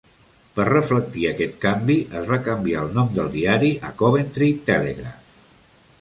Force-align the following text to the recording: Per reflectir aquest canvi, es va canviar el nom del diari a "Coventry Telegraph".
Per 0.53 0.63
reflectir 0.69 1.27
aquest 1.31 1.59
canvi, 1.65 1.97
es 2.21 2.25
va 2.31 2.39
canviar 2.49 2.81
el 2.87 2.91
nom 2.97 3.13
del 3.19 3.31
diari 3.37 3.73
a 3.91 3.95
"Coventry 4.03 4.53
Telegraph". 4.71 5.33